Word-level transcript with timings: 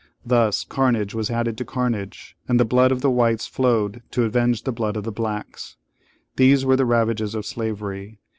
Thus 0.25 0.63
carnage 0.63 1.13
was 1.13 1.29
added 1.29 1.59
to 1.59 1.63
carnage, 1.63 2.35
and 2.47 2.59
the 2.59 2.65
blood 2.65 2.91
of 2.91 3.01
the 3.01 3.11
whites 3.11 3.45
flowed 3.45 4.01
to 4.09 4.23
avenge 4.23 4.63
the 4.63 4.71
blood 4.71 4.97
of 4.97 5.03
the 5.03 5.11
blacks. 5.11 5.77
These 6.37 6.65
were 6.65 6.75
the 6.75 6.85
ravages 6.87 7.35
of 7.35 7.45
slavery. 7.45 8.17